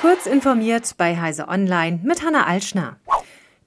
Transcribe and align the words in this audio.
Kurz 0.00 0.24
informiert 0.24 0.94
bei 0.96 1.20
Heise 1.20 1.48
Online 1.48 2.00
mit 2.02 2.24
Hanna 2.24 2.46
Alschner. 2.46 2.96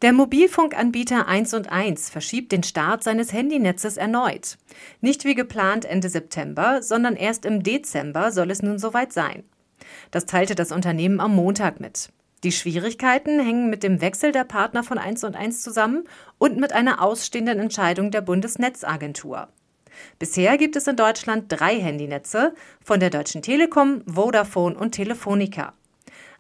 Der 0.02 0.14
Mobilfunkanbieter 0.14 1.28
1 1.28 1.54
und 1.54 1.72
1 1.72 2.10
verschiebt 2.10 2.52
den 2.52 2.64
Start 2.64 3.04
seines 3.04 3.32
Handynetzes 3.32 3.98
erneut. 3.98 4.58
Nicht 5.00 5.26
wie 5.26 5.36
geplant 5.36 5.86
Ende 5.86 6.10
September, 6.10 6.82
sondern 6.82 7.16
erst 7.16 7.46
im 7.46 7.62
Dezember 7.62 8.32
soll 8.32 8.50
es 8.50 8.64
nun 8.64 8.80
soweit 8.80 9.14
sein. 9.14 9.44
Das 10.10 10.26
teilte 10.26 10.56
das 10.56 10.72
Unternehmen 10.72 11.20
am 11.20 11.36
Montag 11.36 11.80
mit. 11.80 12.10
Die 12.44 12.52
Schwierigkeiten 12.52 13.40
hängen 13.40 13.70
mit 13.70 13.84
dem 13.84 14.02
Wechsel 14.02 14.32
der 14.32 14.44
Partner 14.44 14.84
von 14.84 14.98
1 14.98 15.24
und 15.26 15.36
1 15.36 15.62
zusammen 15.62 16.06
und 16.40 16.58
mit 16.58 16.74
einer 16.74 17.00
ausstehenden 17.00 17.60
Entscheidung 17.60 18.10
der 18.10 18.22
Bundesnetzagentur. 18.22 19.50
Bisher 20.18 20.58
gibt 20.58 20.76
es 20.78 20.88
in 20.88 20.96
Deutschland 20.96 21.46
drei 21.50 21.80
Handynetze 21.80 22.56
von 22.84 23.00
der 23.00 23.12
Deutschen 23.12 23.44
Telekom, 23.44 24.02
Vodafone 24.08 24.76
und 24.76 24.94
Telefonica. 24.94 25.74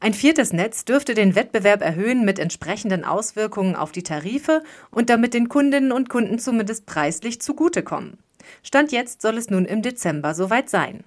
Ein 0.03 0.13
viertes 0.13 0.52
Netz 0.52 0.84
dürfte 0.84 1.13
den 1.13 1.34
Wettbewerb 1.34 1.81
erhöhen 1.81 2.25
mit 2.25 2.38
entsprechenden 2.38 3.05
Auswirkungen 3.05 3.77
auf 3.77 3.93
die 3.93 4.03
Tarife 4.03 4.62
und 4.91 5.09
damit 5.09 5.34
den 5.34 5.48
Kundinnen 5.48 5.93
und 5.93 6.09
Kunden 6.09 6.39
zumindest 6.39 6.85
preislich 6.85 7.39
zugutekommen. 7.39 8.17
Stand 8.63 8.91
jetzt 8.91 9.21
soll 9.21 9.38
es 9.38 9.49
nun 9.49 9.63
im 9.63 9.81
Dezember 9.81 10.34
soweit 10.34 10.70
sein. 10.70 11.05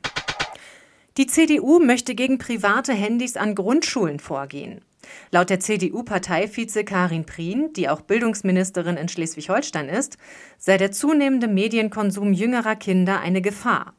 Die 1.19 1.27
CDU 1.27 1.79
möchte 1.79 2.15
gegen 2.15 2.39
private 2.39 2.95
Handys 2.95 3.37
an 3.37 3.55
Grundschulen 3.55 4.19
vorgehen. 4.19 4.81
Laut 5.31 5.51
der 5.51 5.61
CDU-Parteivize 5.61 6.83
Karin 6.85 7.27
Prien, 7.27 7.75
die 7.75 7.91
auch 7.91 8.01
Bildungsministerin 8.01 8.97
in 8.97 9.11
Schleswig-Holstein 9.11 9.91
ist, 9.91 10.17
sei 10.57 10.79
der 10.79 10.91
zunehmende 10.91 11.49
Medienkonsum 11.49 12.33
jüngerer 12.33 12.77
Kinder 12.77 13.21
eine 13.21 13.43
Gefahr. 13.43 13.93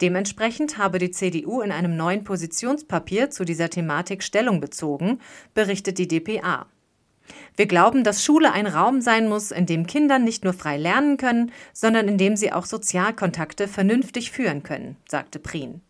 Dementsprechend 0.00 0.76
habe 0.76 0.98
die 0.98 1.10
CDU 1.10 1.62
in 1.62 1.72
einem 1.72 1.96
neuen 1.96 2.22
Positionspapier 2.22 3.30
zu 3.30 3.44
dieser 3.44 3.70
Thematik 3.70 4.22
Stellung 4.22 4.60
bezogen, 4.60 5.20
berichtet 5.54 5.98
die 5.98 6.06
dpa. 6.06 6.66
Wir 7.56 7.66
glauben, 7.66 8.04
dass 8.04 8.22
Schule 8.22 8.52
ein 8.52 8.66
Raum 8.66 9.00
sein 9.00 9.28
muss, 9.28 9.50
in 9.50 9.66
dem 9.66 9.86
Kinder 9.86 10.18
nicht 10.18 10.44
nur 10.44 10.52
frei 10.52 10.76
lernen 10.76 11.16
können, 11.16 11.50
sondern 11.72 12.08
in 12.08 12.18
dem 12.18 12.36
sie 12.36 12.52
auch 12.52 12.66
Sozialkontakte 12.66 13.68
vernünftig 13.68 14.30
führen 14.30 14.62
können, 14.62 14.96
sagte 15.08 15.38
Prien. 15.38 15.80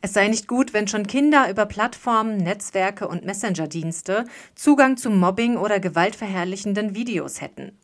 Es 0.00 0.12
sei 0.12 0.28
nicht 0.28 0.48
gut, 0.48 0.74
wenn 0.74 0.88
schon 0.88 1.06
Kinder 1.06 1.48
über 1.48 1.66
Plattformen, 1.66 2.36
Netzwerke 2.36 3.08
und 3.08 3.24
Messenger-Dienste 3.24 4.26
Zugang 4.54 4.96
zu 4.96 5.10
Mobbing 5.10 5.56
oder 5.56 5.80
gewaltverherrlichenden 5.80 6.94
Videos 6.94 7.40
hätten. 7.40 7.78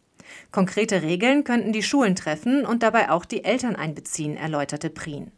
Konkrete 0.52 1.02
Regeln 1.02 1.44
könnten 1.44 1.72
die 1.72 1.82
Schulen 1.82 2.14
treffen 2.14 2.66
und 2.66 2.82
dabei 2.82 3.10
auch 3.10 3.24
die 3.24 3.44
Eltern 3.44 3.76
einbeziehen, 3.76 4.36
erläuterte 4.36 4.90
Prien. 4.90 5.32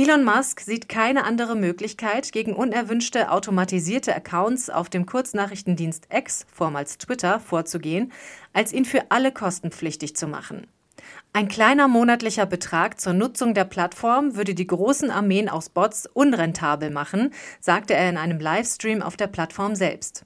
Elon 0.00 0.22
Musk 0.22 0.60
sieht 0.60 0.88
keine 0.88 1.24
andere 1.24 1.56
Möglichkeit, 1.56 2.30
gegen 2.30 2.54
unerwünschte 2.54 3.32
automatisierte 3.32 4.14
Accounts 4.14 4.70
auf 4.70 4.88
dem 4.88 5.06
Kurznachrichtendienst 5.06 6.06
X, 6.14 6.46
vormals 6.52 6.98
Twitter, 6.98 7.40
vorzugehen, 7.40 8.12
als 8.52 8.72
ihn 8.72 8.84
für 8.84 9.10
alle 9.10 9.32
kostenpflichtig 9.32 10.14
zu 10.14 10.28
machen. 10.28 10.68
Ein 11.32 11.48
kleiner 11.48 11.88
monatlicher 11.88 12.46
Betrag 12.46 13.00
zur 13.00 13.12
Nutzung 13.12 13.54
der 13.54 13.64
Plattform 13.64 14.36
würde 14.36 14.54
die 14.54 14.68
großen 14.68 15.10
Armeen 15.10 15.48
aus 15.48 15.68
Bots 15.68 16.06
unrentabel 16.06 16.90
machen, 16.90 17.34
sagte 17.58 17.94
er 17.94 18.08
in 18.08 18.18
einem 18.18 18.38
Livestream 18.38 19.02
auf 19.02 19.16
der 19.16 19.26
Plattform 19.26 19.74
selbst. 19.74 20.22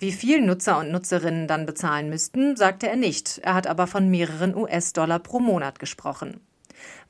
Wie 0.00 0.10
viel 0.10 0.40
Nutzer 0.40 0.76
und 0.76 0.90
Nutzerinnen 0.90 1.46
dann 1.46 1.66
bezahlen 1.66 2.10
müssten, 2.10 2.56
sagte 2.56 2.88
er 2.88 2.96
nicht. 2.96 3.38
Er 3.44 3.54
hat 3.54 3.68
aber 3.68 3.86
von 3.86 4.10
mehreren 4.10 4.56
US-Dollar 4.56 5.20
pro 5.20 5.38
Monat 5.38 5.78
gesprochen. 5.78 6.40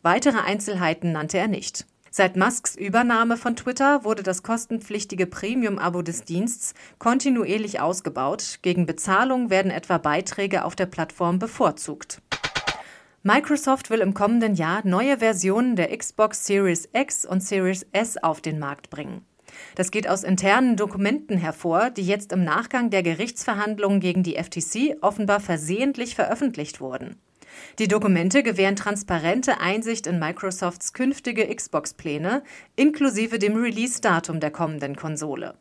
Weitere 0.02 0.38
Einzelheiten 0.38 1.12
nannte 1.12 1.38
er 1.38 1.48
nicht. 1.48 1.86
Seit 2.10 2.36
Musks 2.36 2.74
Übernahme 2.74 3.36
von 3.36 3.54
Twitter 3.54 4.02
wurde 4.02 4.22
das 4.22 4.42
kostenpflichtige 4.42 5.26
Premium-Abo 5.26 6.02
des 6.02 6.24
Dienstes 6.24 6.74
kontinuierlich 6.98 7.80
ausgebaut. 7.80 8.60
Gegen 8.62 8.86
Bezahlung 8.86 9.50
werden 9.50 9.70
etwa 9.70 9.98
Beiträge 9.98 10.64
auf 10.64 10.74
der 10.74 10.86
Plattform 10.86 11.38
bevorzugt. 11.38 12.22
Microsoft 13.22 13.90
will 13.90 14.00
im 14.00 14.14
kommenden 14.14 14.54
Jahr 14.54 14.80
neue 14.84 15.18
Versionen 15.18 15.76
der 15.76 15.96
Xbox 15.96 16.46
Series 16.46 16.88
X 16.92 17.26
und 17.26 17.42
Series 17.42 17.86
S 17.92 18.16
auf 18.16 18.40
den 18.40 18.58
Markt 18.58 18.90
bringen. 18.90 19.26
Das 19.74 19.90
geht 19.90 20.08
aus 20.08 20.24
internen 20.24 20.76
Dokumenten 20.76 21.36
hervor, 21.36 21.90
die 21.90 22.06
jetzt 22.06 22.32
im 22.32 22.44
Nachgang 22.44 22.90
der 22.90 23.02
Gerichtsverhandlungen 23.02 24.00
gegen 24.00 24.22
die 24.22 24.36
FTC 24.36 24.96
offenbar 25.02 25.40
versehentlich 25.40 26.14
veröffentlicht 26.14 26.80
wurden. 26.80 27.16
Die 27.78 27.88
Dokumente 27.88 28.42
gewähren 28.42 28.76
transparente 28.76 29.60
Einsicht 29.60 30.06
in 30.06 30.18
Microsofts 30.18 30.92
künftige 30.92 31.46
Xbox-Pläne, 31.54 32.42
inklusive 32.76 33.38
dem 33.38 33.56
Release-Datum 33.56 34.40
der 34.40 34.50
kommenden 34.50 34.96
Konsole. 34.96 35.54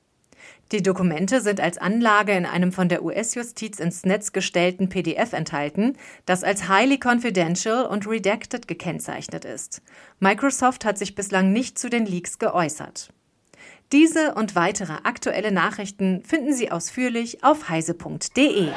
Die 0.71 0.83
Dokumente 0.83 1.39
sind 1.39 1.61
als 1.61 1.77
Anlage 1.77 2.33
in 2.33 2.45
einem 2.45 2.73
von 2.73 2.89
der 2.89 3.03
US-Justiz 3.03 3.79
ins 3.79 4.03
Netz 4.03 4.33
gestellten 4.33 4.89
PDF 4.89 5.31
enthalten, 5.31 5.95
das 6.25 6.43
als 6.43 6.67
highly 6.67 6.99
confidential 7.01 7.85
und 7.85 8.07
redacted 8.07 8.67
gekennzeichnet 8.67 9.45
ist. 9.45 9.81
Microsoft 10.19 10.83
hat 10.83 10.97
sich 10.97 11.15
bislang 11.15 11.53
nicht 11.53 11.79
zu 11.79 11.89
den 11.89 12.05
Leaks 12.05 12.37
geäußert. 12.37 13.13
Diese 13.93 14.35
und 14.35 14.55
weitere 14.55 14.93
aktuelle 15.03 15.53
Nachrichten 15.53 16.21
finden 16.23 16.53
Sie 16.53 16.71
ausführlich 16.71 17.43
auf 17.45 17.69
heise.de. 17.69 18.71